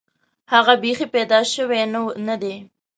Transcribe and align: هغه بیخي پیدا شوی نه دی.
هغه 0.53 0.73
بیخي 0.83 1.05
پیدا 1.15 1.39
شوی 1.53 1.81
نه 2.27 2.35
دی. 2.41 2.55